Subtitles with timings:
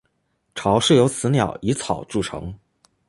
[0.55, 2.51] 巢是由雌鸟以草筑成。